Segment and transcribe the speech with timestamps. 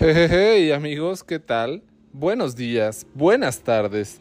[0.00, 1.82] Hey, amigos, ¿qué tal?
[2.12, 4.20] Buenos días, buenas tardes,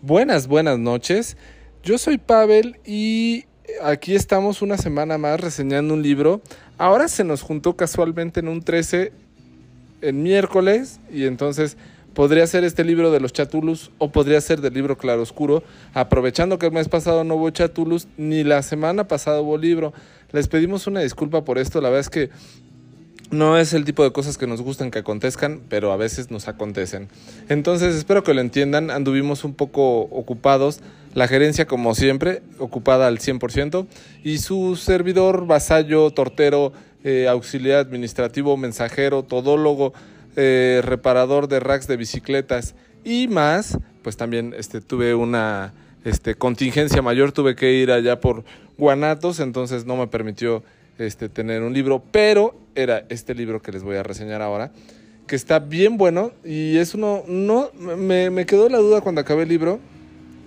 [0.00, 1.36] buenas, buenas noches.
[1.82, 3.44] Yo soy Pavel y
[3.82, 6.42] aquí estamos una semana más reseñando un libro.
[6.78, 9.12] Ahora se nos juntó casualmente en un 13
[10.02, 11.76] en miércoles y entonces
[12.14, 16.66] podría ser este libro de los Chatulus o podría ser del libro Claroscuro, aprovechando que
[16.66, 19.92] el mes pasado no hubo Chatulus ni la semana pasada hubo libro.
[20.30, 22.30] Les pedimos una disculpa por esto, la verdad es que
[23.30, 26.48] no es el tipo de cosas que nos gustan que acontezcan, pero a veces nos
[26.48, 27.08] acontecen.
[27.48, 30.80] Entonces espero que lo entiendan, anduvimos un poco ocupados,
[31.14, 33.86] la gerencia como siempre, ocupada al 100%,
[34.22, 36.72] y su servidor, vasallo, tortero,
[37.04, 39.92] eh, auxiliar administrativo, mensajero, todólogo,
[40.36, 45.72] eh, reparador de racks de bicicletas y más, pues también este, tuve una
[46.04, 48.44] este, contingencia mayor, tuve que ir allá por
[48.76, 50.62] Guanatos, entonces no me permitió
[50.98, 54.72] este, tener un libro, pero era este libro que les voy a reseñar ahora,
[55.26, 59.48] que está bien bueno y es uno, no, me, quedó la duda cuando acabé el
[59.48, 59.80] libro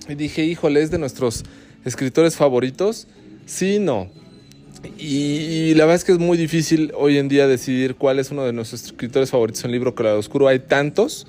[0.08, 1.44] y dije, híjole, es de nuestros
[1.86, 3.08] escritores favoritos,
[3.46, 4.10] sí, no.
[4.98, 8.46] Y, la verdad es que es muy difícil hoy en día decidir cuál es uno
[8.46, 10.48] de nuestros escritores favoritos en el libro Colorado Oscuro.
[10.48, 11.28] Hay tantos,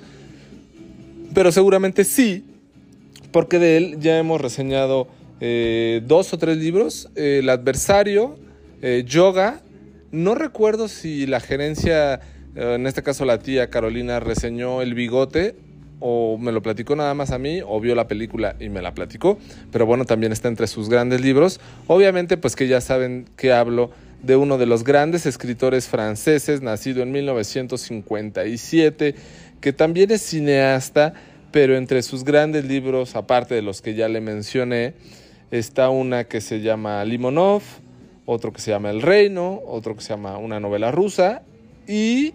[1.33, 2.45] pero seguramente sí,
[3.33, 5.09] porque de él ya hemos reseñado
[5.41, 7.09] eh, dos o tres libros.
[7.15, 8.37] El adversario,
[8.81, 9.61] eh, Yoga.
[10.11, 12.15] No recuerdo si la gerencia,
[12.55, 15.55] eh, en este caso la tía Carolina, reseñó El Bigote
[16.01, 18.93] o me lo platicó nada más a mí o vio la película y me la
[18.93, 19.37] platicó,
[19.71, 21.61] pero bueno, también está entre sus grandes libros.
[21.87, 23.91] Obviamente, pues que ya saben que hablo
[24.23, 29.15] de uno de los grandes escritores franceses, nacido en 1957,
[29.61, 31.13] que también es cineasta,
[31.51, 34.95] pero entre sus grandes libros, aparte de los que ya le mencioné,
[35.51, 37.61] está una que se llama Limonov,
[38.25, 41.41] otro que se llama El Reino, otro que se llama Una novela rusa,
[41.87, 42.33] y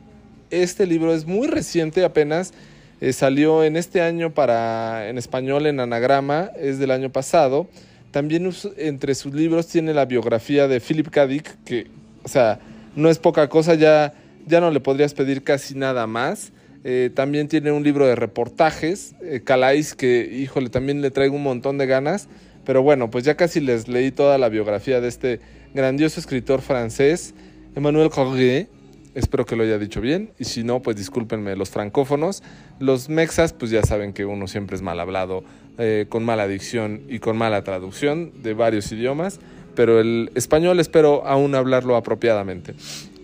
[0.50, 2.52] este libro es muy reciente apenas,
[3.00, 7.66] eh, salió en este año para en español en anagrama, es del año pasado.
[8.10, 11.26] También entre sus libros tiene la biografía de Philip K.
[11.26, 11.86] Dick, que,
[12.24, 12.58] o sea,
[12.94, 14.14] no es poca cosa, ya,
[14.46, 16.52] ya no le podrías pedir casi nada más.
[16.84, 21.42] Eh, también tiene un libro de reportajes, eh, Calais, que, híjole, también le traigo un
[21.42, 22.28] montón de ganas.
[22.64, 25.40] Pero bueno, pues ya casi les leí toda la biografía de este
[25.74, 27.34] grandioso escritor francés,
[27.74, 28.68] Emmanuel Corrier.
[29.14, 30.32] Espero que lo haya dicho bien.
[30.38, 32.42] Y si no, pues discúlpenme los francófonos.
[32.78, 35.42] Los mexas, pues ya saben que uno siempre es mal hablado,
[35.78, 39.40] eh, con mala dicción y con mala traducción de varios idiomas.
[39.74, 42.74] Pero el español espero aún hablarlo apropiadamente.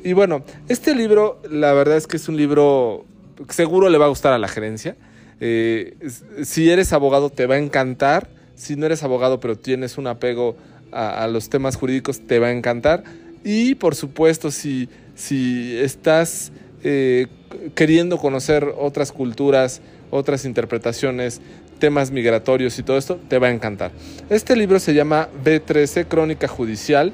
[0.02, 3.04] Y bueno, este libro, la verdad es que es un libro
[3.48, 4.96] seguro le va a gustar a la gerencia.
[5.40, 5.96] Eh,
[6.42, 8.28] si eres abogado, te va a encantar.
[8.54, 10.56] Si no eres abogado, pero tienes un apego
[10.92, 13.02] a, los temas jurídicos, te va a encantar.
[13.44, 17.26] Y por supuesto, si si estás eh,
[17.74, 21.40] queriendo conocer otras culturas, otras interpretaciones,
[21.78, 23.90] temas migratorios y todo esto, te va a encantar.
[24.30, 27.12] Este libro se llama B13, Crónica Judicial,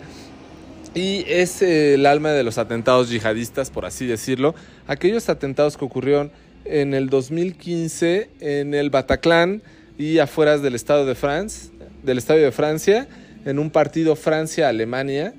[0.95, 4.55] y es el alma de los atentados yihadistas, por así decirlo.
[4.87, 6.31] Aquellos atentados que ocurrieron
[6.65, 9.63] en el 2015 en el Bataclan
[9.97, 11.71] y afuera del Estado de France,
[12.03, 13.09] del Estadio de Francia,
[13.49, 15.33] en un partido Francia-Alemania,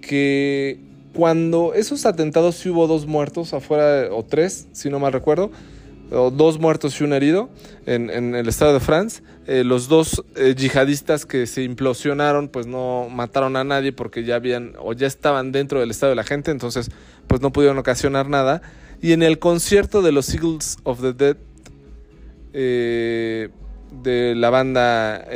[0.00, 0.78] que
[1.12, 5.50] cuando esos atentados sí hubo dos muertos afuera, o tres, si no mal recuerdo,
[6.12, 7.50] o dos muertos y un herido
[7.84, 9.22] en, el estado de France.
[9.48, 14.36] Eh, los dos eh, yihadistas que se implosionaron, pues no mataron a nadie porque ya
[14.36, 16.92] habían o ya estaban dentro del estado de la gente, entonces
[17.26, 18.62] pues no pudieron ocasionar nada.
[19.02, 21.36] Y en el concierto de los Eagles of the Dead
[22.52, 23.48] eh,
[24.00, 25.26] de la banda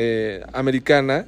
[0.52, 1.26] americana,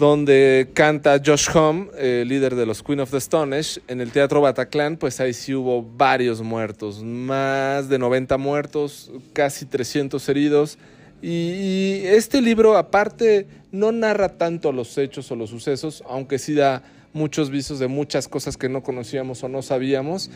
[0.00, 1.90] donde canta Josh Home,
[2.24, 5.82] líder de los Queen of the Stone en el Teatro Bataclan, pues ahí sí hubo
[5.82, 10.78] varios muertos, más de 90 muertos, casi 300 heridos.
[11.20, 16.82] Y, este libro, aparte, no narra tanto los hechos o los sucesos, aunque sí da
[17.12, 20.30] muchos visos de muchas cosas que no conocíamos o no sabíamos,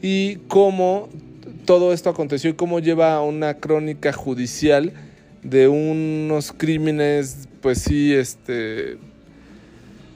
[0.00, 1.10] y cómo
[1.66, 4.94] todo esto aconteció y cómo lleva una crónica judicial
[5.42, 8.98] de unos crímenes, pues sí, este,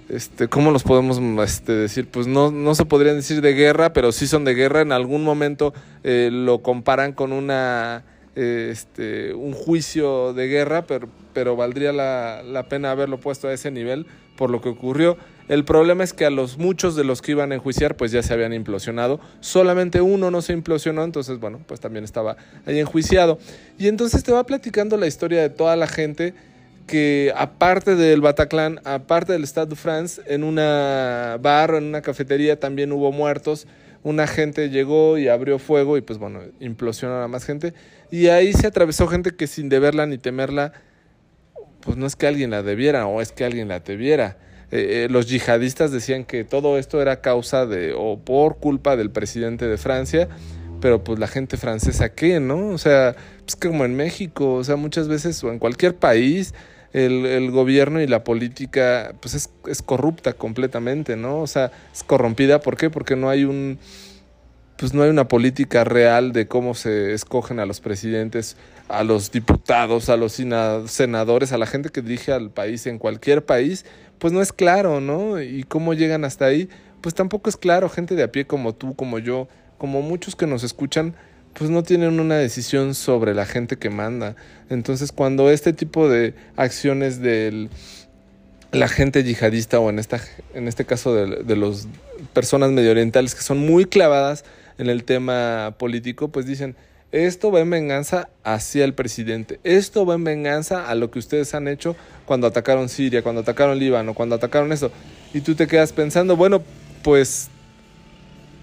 [0.08, 1.18] este, ¿cómo los podemos
[1.48, 2.08] este, decir?
[2.10, 4.82] Pues no, no se podrían decir de guerra, pero sí son de guerra.
[4.82, 8.04] En algún momento eh, lo comparan con una,
[8.34, 13.70] este, un juicio de guerra, pero, pero valdría la, la, pena haberlo puesto a ese
[13.70, 14.06] nivel
[14.36, 15.16] por lo que ocurrió.
[15.48, 18.22] El problema es que a los muchos de los que iban a enjuiciar, pues ya
[18.22, 19.20] se habían implosionado.
[19.40, 22.36] Solamente uno no se implosionó, entonces, bueno, pues también estaba
[22.66, 23.38] ahí enjuiciado.
[23.78, 26.34] Y entonces te va platicando la historia de toda la gente
[26.86, 32.02] que aparte del Bataclan, aparte del Stade de France, en una bar o en una
[32.02, 33.66] cafetería también hubo muertos.
[34.02, 37.72] una gente llegó y abrió fuego y pues bueno, implosionó a más gente.
[38.10, 40.74] Y ahí se atravesó gente que sin deberla ni temerla,
[41.80, 44.36] pues no es que alguien la debiera o es que alguien la debiera.
[44.70, 49.10] Eh, eh, los yihadistas decían que todo esto era causa de o por culpa del
[49.10, 50.28] presidente de Francia,
[50.80, 52.68] pero pues la gente francesa qué, ¿no?
[52.68, 56.52] O sea, pues como en México, o sea, muchas veces o en cualquier país
[56.94, 61.40] el, el gobierno y la política pues es, es, corrupta completamente, ¿no?
[61.40, 62.88] O sea, es corrompida, ¿por qué?
[62.88, 63.78] Porque no hay un
[64.76, 68.56] pues no hay una política real de cómo se escogen a los presidentes,
[68.88, 73.44] a los diputados, a los senadores, a la gente que dirige al país en cualquier
[73.44, 73.84] país,
[74.18, 75.40] pues no es claro, ¿no?
[75.40, 76.68] Y cómo llegan hasta ahí,
[77.00, 79.48] pues tampoco es claro, gente de a pie como tú, como yo,
[79.78, 81.14] como muchos que nos escuchan,
[81.54, 84.36] pues no tienen una decisión sobre la gente que manda.
[84.70, 87.68] Entonces, cuando este tipo de acciones de
[88.72, 90.20] la gente yihadista o en esta
[90.52, 91.86] en este caso de, de las
[92.32, 94.44] personas medio orientales que son muy clavadas
[94.78, 96.76] en el tema político, pues dicen,
[97.12, 101.54] esto va en venganza hacia el presidente, esto va en venganza a lo que ustedes
[101.54, 104.90] han hecho cuando atacaron Siria, cuando atacaron Líbano, cuando atacaron eso.
[105.32, 106.62] Y tú te quedas pensando, bueno,
[107.04, 107.50] pues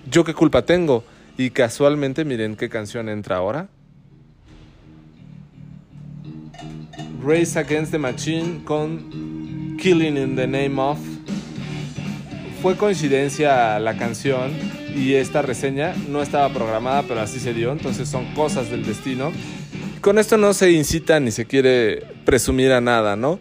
[0.09, 1.05] yo qué culpa tengo.
[1.37, 3.69] Y casualmente miren qué canción entra ahora.
[7.23, 10.99] Race Against the Machine con Killing in the Name of.
[12.61, 14.51] Fue coincidencia la canción
[14.95, 19.31] y esta reseña no estaba programada, pero así se dio, entonces son cosas del destino.
[20.01, 23.39] Con esto no se incita ni se quiere presumir a nada, ¿no?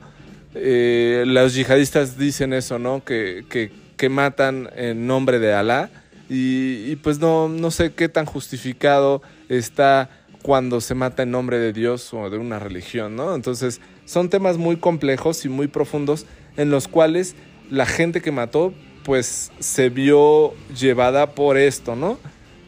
[0.54, 3.04] Eh, los yihadistas dicen eso, ¿no?
[3.04, 5.90] Que, que, que matan en nombre de Alá
[6.32, 10.10] y, pues no, no sé qué tan justificado está
[10.42, 13.34] cuando se mata en nombre de Dios o de una religión, ¿no?
[13.34, 17.34] Entonces son temas muy complejos y muy profundos en los cuales
[17.68, 18.72] la gente que mató
[19.02, 22.16] pues se vio llevada por esto, ¿no?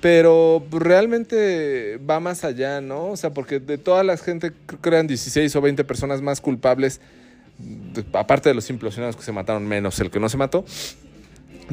[0.00, 3.10] Pero realmente va más allá, ¿no?
[3.10, 7.00] O sea, porque de toda la gente crean 16 o 20 personas más culpables,
[8.12, 10.64] aparte de los implosionados que se mataron menos el que no se mató,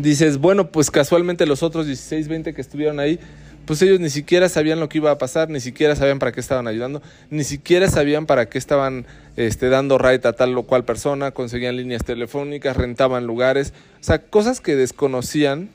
[0.01, 3.19] dices, bueno, pues casualmente los otros 16, 20 que estuvieron ahí,
[3.65, 6.39] pues ellos ni siquiera sabían lo que iba a pasar, ni siquiera sabían para qué
[6.39, 9.05] estaban ayudando, ni siquiera sabían para qué estaban
[9.35, 14.23] este, dando right a tal o cual persona, conseguían líneas telefónicas, rentaban lugares, o sea,
[14.23, 15.69] cosas que desconocían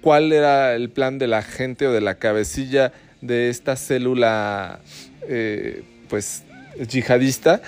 [0.00, 4.80] cuál era el plan de la gente o de la cabecilla de esta célula,
[5.28, 6.42] eh, pues,
[6.88, 7.60] yihadista.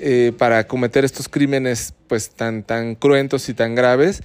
[0.00, 4.22] Eh, para cometer estos crímenes pues tan, tan cruentos y tan graves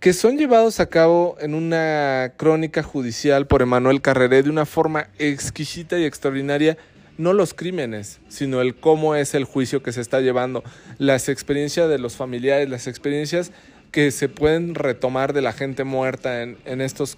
[0.00, 5.08] que son llevados a cabo en una crónica judicial por Emanuel Carreré de una forma
[5.18, 6.76] exquisita y extraordinaria,
[7.18, 10.62] no los crímenes, sino el cómo es el juicio que se está llevando,
[10.98, 13.52] las experiencias de los familiares, las experiencias
[13.90, 17.16] que se pueden retomar de la gente muerta en, en estos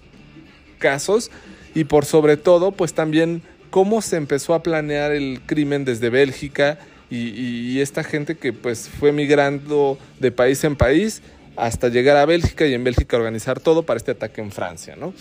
[0.77, 1.29] casos
[1.75, 6.79] y por sobre todo, pues también cómo se empezó a planear el crimen desde Bélgica
[7.09, 11.21] y, y esta gente que pues fue migrando de país en país
[11.59, 15.13] hasta llegar a Bélgica y en Bélgica organizar todo para este ataque en Francia, ¿no?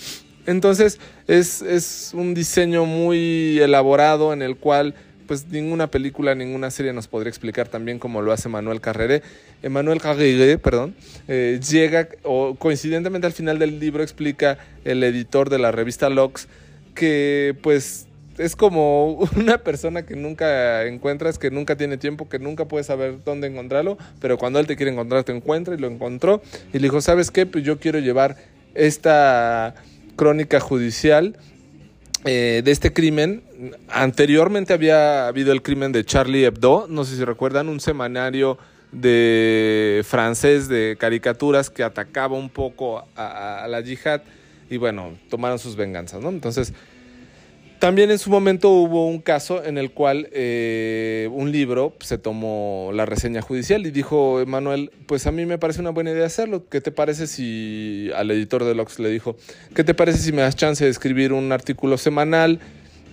[0.46, 4.94] Entonces es, es un diseño muy elaborado en el cual
[5.28, 9.22] pues ninguna película, ninguna serie nos podría explicar también como lo hace Manuel Carrere.
[9.62, 10.94] Emmanuel Carrere, perdón,
[11.28, 16.48] eh, llega, o coincidentemente al final del libro explica el editor de la revista Lox
[16.94, 18.07] que pues
[18.38, 23.18] es como una persona que nunca encuentras, que nunca tiene tiempo, que nunca puede saber
[23.24, 26.40] dónde encontrarlo, pero cuando él te quiere encontrar, te encuentra y lo encontró.
[26.72, 27.46] Y le dijo, ¿sabes qué?
[27.46, 28.36] Pues yo quiero llevar
[28.74, 29.74] esta
[30.16, 31.36] crónica judicial
[32.24, 33.42] eh, de este crimen.
[33.88, 38.58] Anteriormente había habido el crimen de Charlie Hebdo, no sé si recuerdan, un semanario
[38.92, 44.22] de francés de caricaturas que atacaba un poco a, a la yihad
[44.70, 46.28] y bueno, tomaron sus venganzas, ¿no?
[46.28, 46.72] Entonces,
[47.78, 52.90] también en su momento hubo un caso en el cual eh, un libro se tomó
[52.92, 56.68] la reseña judicial y dijo Emanuel, pues a mí me parece una buena idea hacerlo.
[56.68, 59.36] ¿Qué te parece si al editor de Lox le dijo,
[59.74, 62.60] ¿qué te parece si me das chance de escribir un artículo semanal?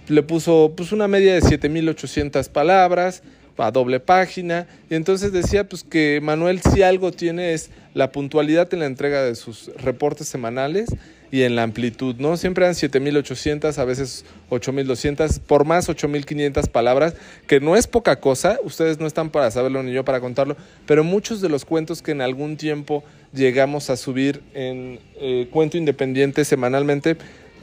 [0.08, 3.24] Le puso pues una media de 7800 palabras
[3.58, 8.74] a doble página y entonces decía pues que Manuel si algo tiene es la puntualidad
[8.74, 10.90] en la entrega de sus reportes semanales
[11.32, 12.38] y en la amplitud, ¿no?
[12.38, 17.16] Siempre eran 7800, a veces 8200, por más 8500 palabras,
[17.48, 21.04] que no es poca cosa, ustedes no están para saberlo ni yo para contarlo, pero
[21.04, 26.46] muchos de los cuentos que en algún tiempo llegamos a subir en eh, cuento independiente
[26.46, 27.18] semanalmente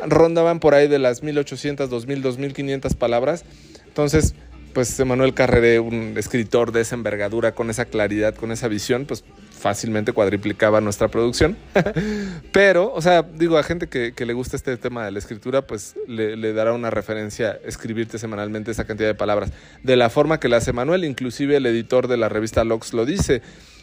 [0.06, 3.44] rondaban por ahí de las 1800, 2000, 2500 palabras.
[3.87, 4.34] Entonces,
[4.72, 9.24] pues Emanuel Carrere, un escritor de esa envergadura, con esa claridad, con esa visión, pues
[9.58, 11.56] fácilmente cuadriplicaba nuestra producción.
[12.52, 15.94] Pero, o sea, digo, a gente que, le gusta este tema de la escritura, pues
[16.06, 19.52] le, dará una referencia escribirte semanalmente esa cantidad de palabras.
[19.82, 23.06] De la forma que la hace Manuel, inclusive el editor de la revista Lox lo
[23.06, 23.42] dice.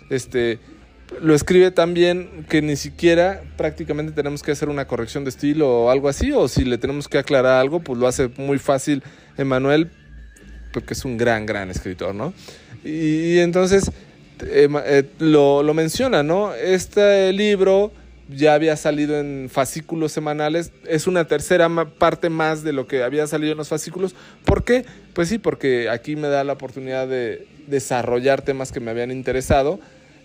[0.09, 0.59] Este,
[1.21, 5.69] lo escribe tan bien que ni siquiera prácticamente tenemos que hacer una corrección de estilo
[5.69, 9.03] o algo así, o si le tenemos que aclarar algo, pues lo hace muy fácil
[9.37, 9.91] Emanuel,
[10.71, 12.33] porque es un gran, gran escritor, ¿no?
[12.83, 13.91] Y, entonces
[14.45, 16.53] eh, eh, lo, lo, menciona, ¿no?
[16.53, 17.91] Este libro
[18.29, 23.25] ya había salido en fascículos semanales, es una tercera parte más de lo que había
[23.27, 24.15] salido en los fascículos.
[24.45, 24.85] ¿Por qué?
[25.13, 29.79] Pues sí, porque aquí me da la oportunidad de desarrollar temas que me habían interesado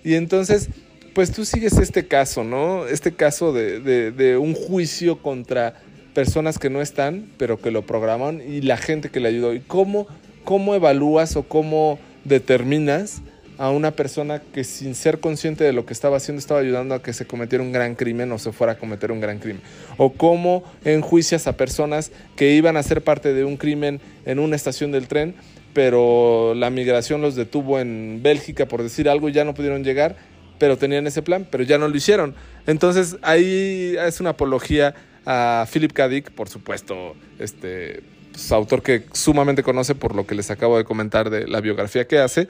[0.05, 0.69] y entonces,
[1.15, 2.87] pues tú sigues este caso, ¿no?
[2.87, 5.81] Este caso de, de, un juicio contra
[6.13, 9.55] personas que no están, pero que lo programan y la gente que le ayudó.
[9.55, 10.07] ¿Y cómo,
[10.45, 13.23] cómo evalúas o cómo determinas
[13.57, 17.03] a una persona que sin ser consciente de lo que estaba haciendo estaba ayudando a
[17.03, 19.63] que se cometiera un gran crimen o se fuera a cometer un gran crimen.
[19.97, 24.57] O cómo enjuicias a personas que iban a ser parte de un crimen en una
[24.57, 25.35] estación del tren
[25.75, 30.17] pero la migración los detuvo en Bélgica, por decir algo, y ya no pudieron llegar,
[30.59, 32.35] pero tenían ese plan, pero ya no lo hicieron.
[32.67, 34.95] Entonces ahí es una apología
[35.27, 36.09] a Philip K.
[36.35, 38.03] Por supuesto, este
[38.35, 42.09] pues, autor que sumamente conoce por lo que les acabo de comentar de la biografía
[42.09, 42.49] que hace,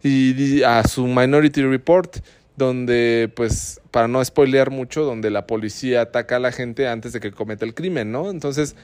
[0.00, 2.18] y a su Minority Report,
[2.56, 7.18] donde, pues, para no spoilear mucho, donde la policía ataca a la gente antes de
[7.18, 8.30] que cometa el crimen, ¿no?
[8.30, 8.76] Entonces,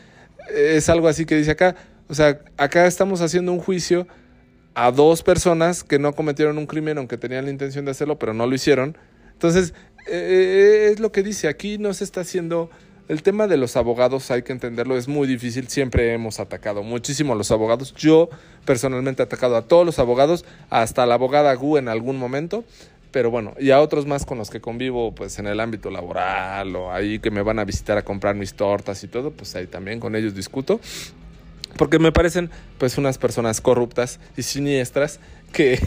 [0.52, 1.76] es algo así que dice acá,
[2.08, 4.08] o sea, acá estamos haciendo un juicio
[4.74, 8.34] a dos personas que no cometieron un crimen, aunque tenían la intención de hacerlo, pero
[8.34, 8.98] no lo hicieron.
[9.34, 9.72] Entonces,
[10.08, 12.70] eh, eh, es lo que dice, aquí no se está haciendo...
[13.10, 15.66] El tema de los abogados, hay que entenderlo, es muy difícil.
[15.66, 17.92] Siempre hemos atacado muchísimo a los abogados.
[17.96, 18.30] Yo
[18.64, 22.62] personalmente he atacado a todos los abogados, hasta la abogada Gu en algún momento.
[23.10, 26.76] Pero bueno, y a otros más con los que convivo, pues en el ámbito laboral
[26.76, 29.66] o ahí que me van a visitar a comprar mis tortas y todo, pues ahí
[29.66, 30.78] también con ellos discuto
[31.76, 35.20] porque me parecen pues unas personas corruptas y siniestras
[35.52, 35.78] que,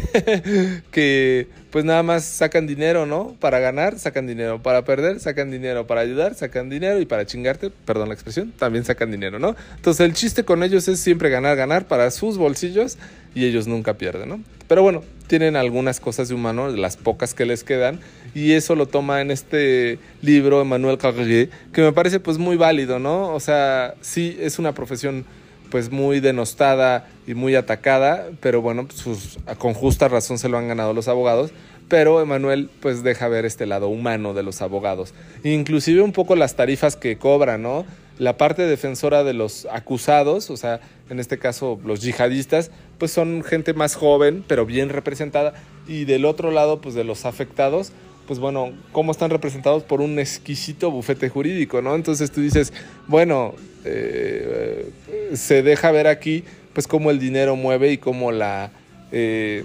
[0.91, 3.35] que pues nada más sacan dinero, ¿no?
[3.39, 7.69] Para ganar, sacan dinero, para perder, sacan dinero, para ayudar, sacan dinero y para chingarte,
[7.69, 9.55] perdón la expresión, también sacan dinero, ¿no?
[9.75, 12.97] Entonces el chiste con ellos es siempre ganar, ganar para sus bolsillos
[13.33, 14.39] y ellos nunca pierden, ¿no?
[14.67, 17.99] Pero bueno, tienen algunas cosas de humano, las pocas que les quedan,
[18.35, 22.99] y eso lo toma en este libro Emmanuel Carrier, que me parece pues muy válido,
[22.99, 23.33] ¿no?
[23.33, 25.25] O sea, sí es una profesión
[25.73, 30.67] pues muy denostada y muy atacada, pero bueno, pues, con justa razón se lo han
[30.67, 31.49] ganado los abogados,
[31.89, 36.55] pero Emanuel pues deja ver este lado humano de los abogados, inclusive un poco las
[36.55, 37.87] tarifas que cobran, ¿no?
[38.19, 43.41] La parte defensora de los acusados, o sea, en este caso los yihadistas, pues son
[43.41, 45.55] gente más joven, pero bien representada,
[45.87, 47.93] y del otro lado, pues de los afectados,
[48.27, 51.95] pues bueno, cómo están representados por un exquisito bufete jurídico, ¿no?
[51.95, 52.73] Entonces tú dices,
[53.07, 53.53] bueno,
[53.85, 54.89] eh,
[55.33, 58.71] se deja ver aquí, pues cómo el dinero mueve y cómo la
[59.11, 59.63] eh,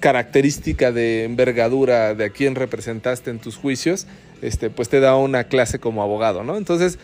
[0.00, 4.06] característica de envergadura de a quién representaste en tus juicios,
[4.42, 6.56] este, pues te da una clase como abogado, ¿no?
[6.56, 6.98] Entonces,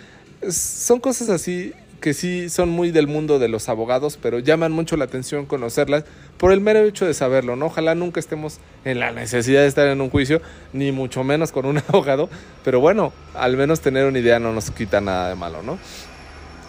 [0.49, 1.73] son cosas así
[2.05, 6.05] que sí son muy del mundo de los abogados, pero llaman mucho la atención conocerlas
[6.37, 7.65] por el mero hecho de saberlo, ¿no?
[7.65, 10.43] Ojalá nunca estemos en la necesidad de estar en un juicio,
[10.75, 12.29] ni mucho menos con un abogado,
[12.63, 15.79] pero bueno, al menos tener una idea no nos quita nada de malo, ¿no?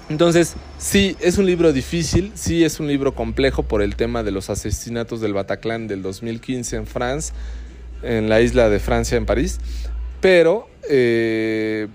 [0.08, 4.32] Entonces, sí, es un libro difícil, sí es un libro complejo por el tema de
[4.32, 7.36] los asesinatos del Bataclan del 2015 en Francia,
[8.04, 9.60] en la isla de Francia, en París,
[10.22, 11.90] pero eh,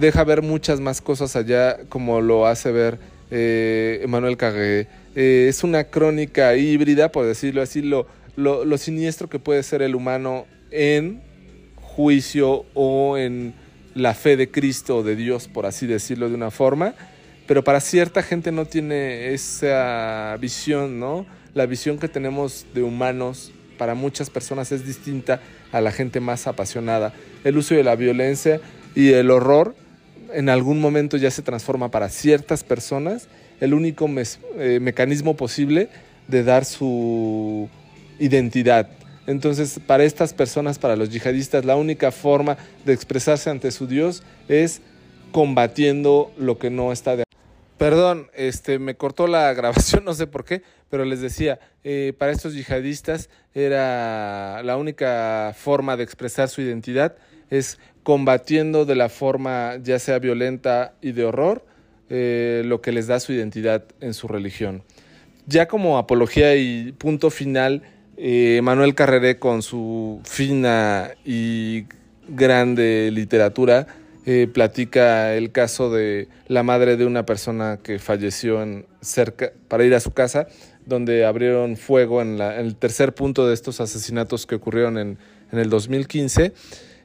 [0.00, 2.98] deja ver muchas más cosas allá, como lo hace ver
[3.30, 4.86] eh, Emmanuel Carré.
[5.14, 8.06] Eh, es una crónica híbrida, por decirlo así, lo,
[8.36, 11.20] lo, siniestro que puede ser el humano en
[11.76, 13.54] juicio o en
[13.94, 16.94] la fe de Cristo o de Dios, por así decirlo de una forma,
[17.46, 21.26] pero para cierta gente no tiene esa visión, ¿no?
[21.54, 25.40] La visión que tenemos de humanos para muchas personas es distinta
[25.72, 27.12] a la gente más apasionada.
[27.44, 28.60] El uso de la violencia
[28.98, 29.76] y el horror
[30.34, 33.28] en algún momento ya se transforma para ciertas personas
[33.60, 34.10] el único
[34.58, 35.88] eh, mecanismo posible
[36.26, 37.68] de dar su
[38.18, 38.90] identidad.
[39.28, 44.24] Entonces, para estas personas, para los yihadistas, la única forma de expresarse ante su Dios
[44.48, 44.80] es
[45.30, 47.22] combatiendo lo que no está de
[47.76, 52.32] Perdón, este, me cortó la grabación, no sé por qué, pero les decía, eh, para
[52.32, 57.14] estos yihadistas era la única forma de expresar su identidad
[57.50, 57.78] es
[58.08, 61.66] combatiendo de la forma ya sea violenta y de horror
[62.08, 64.82] eh, lo que les da su identidad en su religión.
[65.46, 67.82] Ya como apología y punto final
[68.20, 71.84] Eh, Manuel Carreré con su fina y
[72.26, 73.86] grande literatura
[74.26, 79.84] eh, platica el caso de la madre de una persona que falleció en cerca para
[79.84, 80.48] ir a su casa,
[80.84, 85.18] donde abrieron fuego en, el tercer punto de estos asesinatos que ocurrieron en,
[85.52, 86.54] en el 2015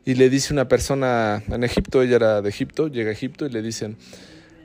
[0.06, 3.50] y le dice una persona en Egipto, ella era de Egipto, llega a Egipto y
[3.50, 3.98] le dicen,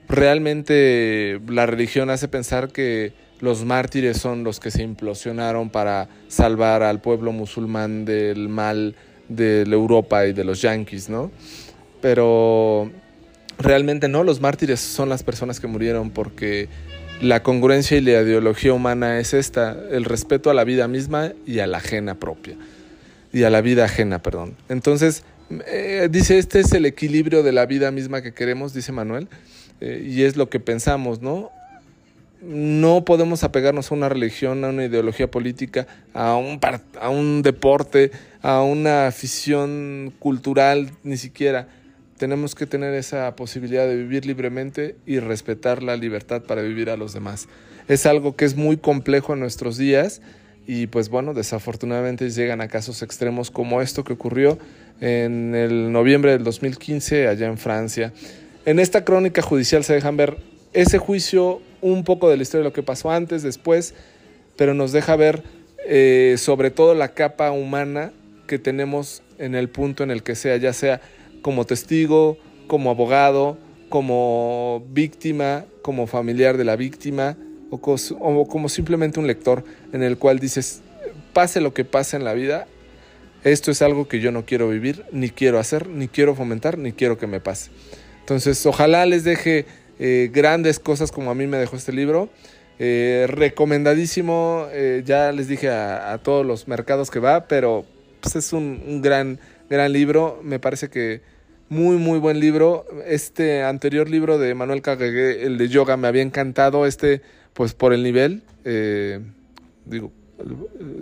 [0.08, 6.82] realmente la religión hace pensar que los mártires son los que se implosionaron para salvar
[6.82, 8.96] al pueblo musulmán del mal
[9.28, 11.30] de la Europa y de los yanquis, ¿no?
[12.00, 12.90] pero
[13.58, 16.68] realmente no, los mártires son las personas que murieron porque
[17.20, 21.58] la congruencia y la ideología humana es esta, el respeto a la vida misma y
[21.58, 22.56] a la ajena propia,
[23.32, 24.56] y a la vida ajena, perdón.
[24.68, 25.24] Entonces,
[25.66, 29.28] eh, dice, este es el equilibrio de la vida misma que queremos, dice Manuel,
[29.80, 31.50] eh, y es lo que pensamos, ¿no?
[32.40, 36.60] No podemos apegarnos a una religión, a una ideología política, a un,
[37.00, 41.68] a un deporte, a una afición cultural, ni siquiera
[42.18, 46.96] tenemos que tener esa posibilidad de vivir libremente y respetar la libertad para vivir a
[46.96, 47.48] los demás.
[47.86, 50.20] Es algo que es muy complejo en nuestros días
[50.68, 54.58] y pues bueno, desafortunadamente llegan a casos extremos como esto que ocurrió
[55.00, 58.12] en el noviembre del 2015 allá en Francia.
[58.66, 60.36] En esta crónica judicial se dejan ver
[60.74, 63.94] ese juicio, un poco de la historia de lo que pasó antes, después,
[64.58, 65.42] pero nos deja ver
[65.86, 68.12] eh, sobre todo la capa humana
[68.46, 71.00] que tenemos en el punto en el que sea, ya sea
[71.40, 73.56] como testigo, como abogado,
[73.88, 77.38] como víctima, como familiar de la víctima
[77.70, 80.80] o, como simplemente un lector en el cual dices,
[81.32, 82.66] pase lo que pase en la vida,
[83.44, 86.92] esto es algo que yo no quiero vivir, ni quiero hacer, ni quiero fomentar, ni
[86.92, 87.70] quiero que me pase.
[88.20, 89.64] Entonces, ojalá les deje
[89.98, 92.28] eh, grandes cosas como a mí me dejó este libro.
[92.80, 97.84] Eh, recomendadísimo, eh, ya les dije a, todos los mercados que va, pero
[98.20, 100.40] pues, es un, gran, gran libro.
[100.42, 101.22] Me parece que
[101.68, 102.86] muy, muy buen libro.
[103.06, 106.86] Este anterior libro de Manuel Caguegue, el de yoga, me había encantado.
[106.86, 107.22] Este,
[107.58, 108.44] pues por el nivel.
[108.64, 109.18] Eh,
[109.84, 110.12] digo,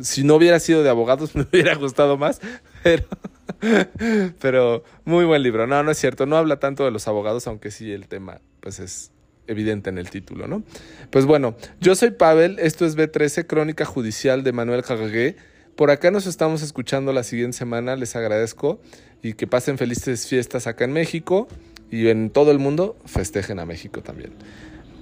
[0.01, 2.40] si no hubiera sido de abogados me hubiera gustado más,
[4.40, 5.66] pero, muy buen libro.
[5.66, 8.81] No, no es cierto, no habla tanto de los abogados, aunque sí el tema pues
[8.81, 9.12] es
[9.47, 10.62] evidente en el título, ¿no?
[11.11, 15.37] Pues bueno, yo soy Pavel, esto es B13, Crónica Judicial de Manuel Caguegue.
[15.77, 18.81] Por acá nos estamos escuchando la siguiente semana, les agradezco
[19.23, 21.49] y que pasen felices fiestas acá en México
[21.90, 24.33] y en todo el mundo festejen a México también.